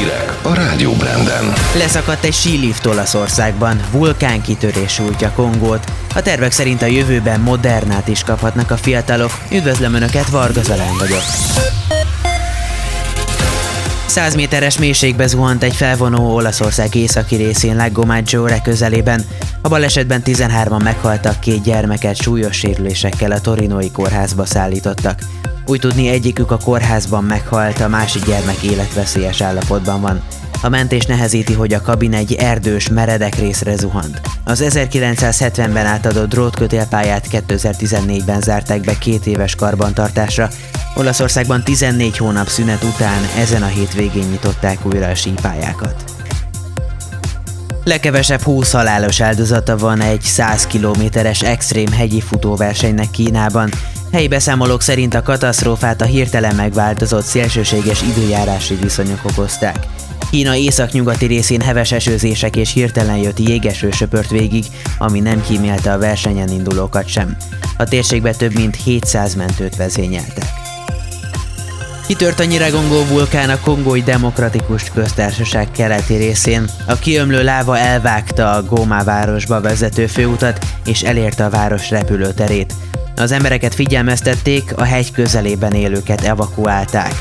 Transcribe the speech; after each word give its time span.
Hírek 0.00 0.38
a 0.42 0.54
Rádió 0.54 0.92
Branden. 0.92 1.52
Leszakadt 1.76 2.24
egy 2.24 2.32
sílift 2.32 2.86
Olaszországban, 2.86 3.80
vulkánkitörés 3.90 4.92
sújtja 4.92 5.32
Kongót. 5.32 5.84
A 6.14 6.22
tervek 6.22 6.52
szerint 6.52 6.82
a 6.82 6.86
jövőben 6.86 7.40
modernát 7.40 8.08
is 8.08 8.22
kaphatnak 8.22 8.70
a 8.70 8.76
fiatalok. 8.76 9.30
Üdvözlöm 9.52 9.94
Önöket, 9.94 10.28
Varga 10.28 10.62
Zalán 10.62 10.96
vagyok. 10.98 11.22
100 14.06 14.34
méteres 14.34 14.78
mélységbe 14.78 15.26
zuhant 15.26 15.62
egy 15.62 15.74
felvonó 15.74 16.34
Olaszország 16.34 16.94
északi 16.94 17.36
részén 17.36 17.76
Lagomaggio 17.76 18.44
közelében. 18.62 19.24
A 19.62 19.68
balesetben 19.68 20.22
13-an 20.24 20.82
meghaltak, 20.82 21.40
két 21.40 21.62
gyermeket 21.62 22.22
súlyos 22.22 22.56
sérülésekkel 22.56 23.32
a 23.32 23.40
torinói 23.40 23.90
kórházba 23.90 24.46
szállítottak. 24.46 25.18
Úgy 25.70 25.80
tudni 25.80 26.08
egyikük 26.08 26.50
a 26.50 26.58
kórházban 26.64 27.24
meghalt, 27.24 27.80
a 27.80 27.88
másik 27.88 28.24
gyermek 28.24 28.62
életveszélyes 28.62 29.40
állapotban 29.40 30.00
van. 30.00 30.22
A 30.62 30.68
mentés 30.68 31.06
nehezíti, 31.06 31.52
hogy 31.52 31.72
a 31.72 31.80
kabin 31.80 32.14
egy 32.14 32.32
erdős, 32.32 32.88
meredek 32.88 33.34
részre 33.34 33.76
zuhant. 33.76 34.20
Az 34.44 34.64
1970-ben 34.66 35.86
átadott 35.86 36.28
drótkötélpályát 36.28 37.26
2014-ben 37.32 38.40
zárták 38.40 38.80
be 38.80 38.98
két 38.98 39.26
éves 39.26 39.54
karbantartásra. 39.54 40.48
Olaszországban 40.94 41.62
14 41.64 42.16
hónap 42.16 42.48
szünet 42.48 42.82
után 42.82 43.20
ezen 43.38 43.62
a 43.62 43.66
hétvégén 43.66 44.28
nyitották 44.30 44.86
újra 44.86 45.06
a 45.06 45.14
sípályákat. 45.14 46.04
Legkevesebb 47.84 48.40
20 48.40 48.72
halálos 48.72 49.20
áldozata 49.20 49.76
van 49.76 50.00
egy 50.00 50.22
100 50.22 50.66
kilométeres 50.66 51.42
extrém 51.42 51.92
hegyi 51.92 52.20
futóversenynek 52.20 53.10
Kínában. 53.10 53.70
Helyi 54.12 54.28
beszámolók 54.28 54.82
szerint 54.82 55.14
a 55.14 55.22
katasztrófát 55.22 56.00
a 56.00 56.04
hirtelen 56.04 56.54
megváltozott 56.54 57.24
szélsőséges 57.24 58.02
időjárási 58.02 58.74
viszonyok 58.74 59.20
okozták. 59.24 59.86
Kína 60.30 60.56
északnyugati 60.56 61.26
részén 61.26 61.60
heves 61.60 61.92
esőzések 61.92 62.56
és 62.56 62.72
hirtelen 62.72 63.16
jött 63.16 63.38
jégeső 63.38 63.90
söpört 63.90 64.30
végig, 64.30 64.64
ami 64.98 65.20
nem 65.20 65.42
kímélte 65.42 65.92
a 65.92 65.98
versenyen 65.98 66.48
indulókat 66.48 67.08
sem. 67.08 67.36
A 67.76 67.84
térségbe 67.84 68.34
több 68.34 68.54
mint 68.54 68.76
700 68.76 69.34
mentőt 69.34 69.76
vezényeltek. 69.76 70.44
Kitört 72.06 72.40
a 72.40 72.44
Nyiragongó 72.44 73.04
vulkán 73.04 73.50
a 73.50 73.60
Kongói 73.60 74.02
Demokratikus 74.02 74.90
Köztársaság 74.94 75.70
keleti 75.70 76.14
részén. 76.14 76.70
A 76.86 76.94
kiömlő 76.94 77.42
láva 77.42 77.78
elvágta 77.78 78.50
a 78.50 78.62
Góma 78.62 79.04
városba 79.04 79.60
vezető 79.60 80.06
főutat 80.06 80.66
és 80.84 81.02
elérte 81.02 81.44
a 81.44 81.50
város 81.50 81.90
repülőterét. 81.90 82.74
Az 83.20 83.32
embereket 83.32 83.74
figyelmeztették, 83.74 84.72
a 84.76 84.82
hegy 84.82 85.12
közelében 85.12 85.72
élőket 85.72 86.20
evakuálták. 86.20 87.12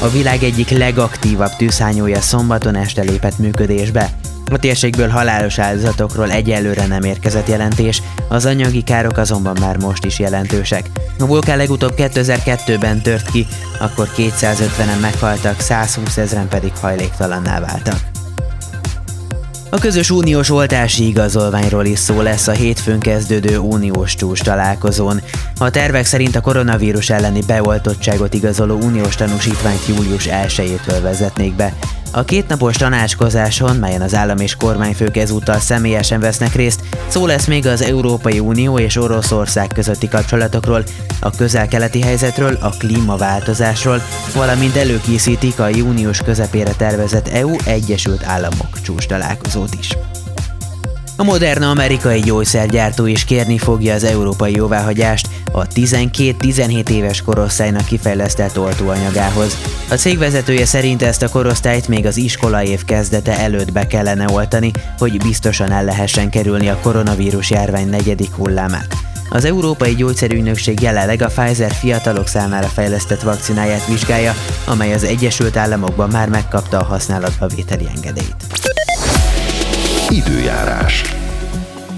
A 0.00 0.08
világ 0.08 0.42
egyik 0.42 0.70
legaktívabb 0.70 1.56
tűzhányója 1.56 2.20
szombaton 2.20 2.74
este 2.74 3.02
lépett 3.02 3.38
működésbe. 3.38 4.10
A 4.50 4.58
térségből 4.58 5.08
halálos 5.08 5.58
áldozatokról 5.58 6.30
egyelőre 6.30 6.86
nem 6.86 7.02
érkezett 7.02 7.48
jelentés, 7.48 8.02
az 8.28 8.46
anyagi 8.46 8.82
károk 8.82 9.16
azonban 9.16 9.56
már 9.60 9.76
most 9.76 10.04
is 10.04 10.18
jelentősek. 10.18 10.90
A 11.18 11.26
vulkán 11.26 11.56
legutóbb 11.56 11.94
2002-ben 11.96 13.02
tört 13.02 13.30
ki, 13.30 13.46
akkor 13.80 14.08
250-en 14.16 15.00
meghaltak, 15.00 15.60
120 15.60 16.16
ezeren 16.16 16.48
pedig 16.48 16.72
hajléktalanná 16.80 17.60
váltak. 17.60 18.15
A 19.76 19.78
közös 19.78 20.10
uniós 20.10 20.50
oltási 20.50 21.06
igazolványról 21.06 21.84
is 21.84 21.98
szó 21.98 22.20
lesz 22.20 22.46
a 22.46 22.52
hétfőn 22.52 23.00
kezdődő 23.00 23.58
uniós 23.58 24.14
csúcs 24.14 24.42
találkozón. 24.42 25.20
A 25.58 25.70
tervek 25.70 26.04
szerint 26.04 26.36
a 26.36 26.40
koronavírus 26.40 27.10
elleni 27.10 27.40
beoltottságot 27.46 28.34
igazoló 28.34 28.76
uniós 28.76 29.14
tanúsítványt 29.14 29.86
július 29.86 30.28
1-től 30.30 30.98
vezetnék 31.02 31.54
be. 31.54 31.72
A 32.12 32.24
kétnapos 32.24 32.76
tanácskozáson, 32.76 33.76
melyen 33.76 34.00
az 34.00 34.14
állam 34.14 34.38
és 34.38 34.56
kormányfők 34.56 35.16
ezúttal 35.16 35.58
személyesen 35.58 36.20
vesznek 36.20 36.54
részt, 36.54 36.80
szó 37.08 37.26
lesz 37.26 37.46
még 37.46 37.66
az 37.66 37.82
Európai 37.82 38.38
Unió 38.38 38.78
és 38.78 38.96
Oroszország 38.96 39.66
közötti 39.66 40.08
kapcsolatokról, 40.08 40.84
a 41.20 41.30
közel-keleti 41.30 42.02
helyzetről, 42.02 42.58
a 42.60 42.70
klímaváltozásról, 42.70 44.02
valamint 44.34 44.76
előkészítik 44.76 45.60
a 45.60 45.68
június 45.68 46.18
közepére 46.18 46.72
tervezett 46.72 47.28
EU 47.28 47.56
Egyesült 47.64 48.24
Államok 48.24 48.80
csúcs 48.82 49.06
találkozót 49.06 49.74
is. 49.78 49.96
A 51.18 51.24
Moderna 51.24 51.70
amerikai 51.70 52.20
gyógyszergyártó 52.20 53.06
is 53.06 53.24
kérni 53.24 53.58
fogja 53.58 53.94
az 53.94 54.04
európai 54.04 54.54
jóváhagyást 54.54 55.28
a 55.52 55.66
12-17 55.66 56.88
éves 56.88 57.22
korosztálynak 57.22 57.84
kifejlesztett 57.84 58.58
oltóanyagához. 58.58 59.56
A 59.90 59.94
cég 59.94 60.18
vezetője 60.18 60.64
szerint 60.64 61.02
ezt 61.02 61.22
a 61.22 61.28
korosztályt 61.28 61.88
még 61.88 62.06
az 62.06 62.16
iskola 62.16 62.62
év 62.62 62.84
kezdete 62.84 63.38
előtt 63.38 63.72
be 63.72 63.86
kellene 63.86 64.30
oltani, 64.30 64.70
hogy 64.98 65.16
biztosan 65.16 65.72
el 65.72 65.84
lehessen 65.84 66.30
kerülni 66.30 66.68
a 66.68 66.78
koronavírus 66.82 67.50
járvány 67.50 67.88
negyedik 67.88 68.34
hullámát. 68.34 68.96
Az 69.30 69.44
Európai 69.44 69.94
Gyógyszerügynökség 69.94 70.80
jelenleg 70.80 71.22
a 71.22 71.26
Pfizer 71.26 71.72
fiatalok 71.72 72.28
számára 72.28 72.66
fejlesztett 72.66 73.22
vakcináját 73.22 73.86
vizsgálja, 73.86 74.34
amely 74.64 74.92
az 74.92 75.04
Egyesült 75.04 75.56
Államokban 75.56 76.08
már 76.08 76.28
megkapta 76.28 76.78
a 76.78 76.84
használatba 76.84 77.46
vételi 77.46 77.88
engedélyt. 77.94 78.34
Időjárás. 80.10 81.02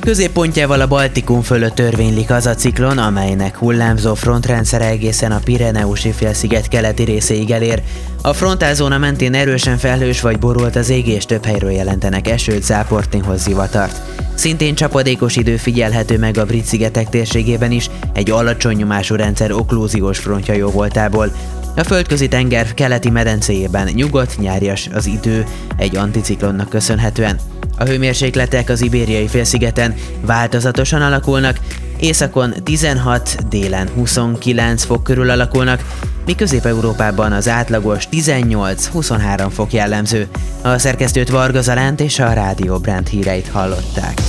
Középpontjával 0.00 0.80
a 0.80 0.86
Baltikum 0.86 1.42
fölött 1.42 1.74
törvénylik 1.74 2.30
az 2.30 2.46
a 2.46 2.54
ciklon, 2.54 2.98
amelynek 2.98 3.56
hullámzó 3.56 4.14
frontrendszere 4.14 4.86
egészen 4.86 5.32
a 5.32 5.40
Pireneusi 5.44 6.12
félsziget 6.12 6.68
keleti 6.68 7.02
részéig 7.02 7.50
elér. 7.50 7.82
A 8.22 8.32
frontálzóna 8.32 8.98
mentén 8.98 9.34
erősen 9.34 9.78
felhős 9.78 10.20
vagy 10.20 10.38
borult 10.38 10.76
az 10.76 10.88
ég 10.88 11.08
és 11.08 11.24
több 11.24 11.44
helyről 11.44 11.70
jelentenek 11.70 12.28
esőt, 12.28 12.62
záport, 12.62 13.12
néhoz 13.12 13.42
zivatart. 13.42 14.00
Szintén 14.34 14.74
csapadékos 14.74 15.36
idő 15.36 15.56
figyelhető 15.56 16.18
meg 16.18 16.38
a 16.38 16.44
brit 16.44 16.64
szigetek 16.64 17.08
térségében 17.08 17.70
is, 17.70 17.90
egy 18.12 18.30
alacsony 18.30 18.76
nyomású 18.76 19.14
rendszer 19.14 19.52
oklúziós 19.52 20.18
frontja 20.18 20.54
jó 20.54 20.68
voltából. 20.70 21.32
A 21.76 21.84
földközi 21.84 22.28
tenger 22.28 22.74
keleti 22.74 23.10
medencéjében 23.10 23.88
nyugodt, 23.94 24.38
nyárias 24.38 24.88
az 24.94 25.06
idő 25.06 25.44
egy 25.76 25.96
anticiklonnak 25.96 26.68
köszönhetően. 26.68 27.38
A 27.76 27.84
hőmérsékletek 27.84 28.68
az 28.68 28.82
ibériai 28.82 29.28
félszigeten 29.28 29.94
változatosan 30.20 31.02
alakulnak, 31.02 31.58
északon 32.00 32.54
16, 32.64 33.48
délen 33.48 33.88
29 33.94 34.84
fok 34.84 35.04
körül 35.04 35.30
alakulnak, 35.30 35.84
míg 36.28 36.36
Közép-Európában 36.36 37.32
az 37.32 37.48
átlagos 37.48 38.08
18-23 38.12 39.48
fok 39.52 39.72
jellemző. 39.72 40.28
A 40.62 40.78
szerkesztőt 40.78 41.28
Varga 41.28 41.60
Zalánt 41.60 42.00
és 42.00 42.18
a 42.18 42.32
Rádió 42.32 42.78
Brand 42.78 43.06
híreit 43.06 43.48
hallották. 43.48 44.20